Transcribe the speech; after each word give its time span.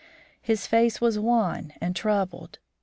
His 0.41 0.65
face 0.65 0.99
was 0.99 1.19
wan 1.19 1.73
and 1.79 1.95
troubled. 1.95 2.57